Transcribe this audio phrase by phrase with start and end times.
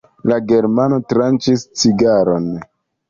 [0.29, 2.49] La germano tranĉis cigaron.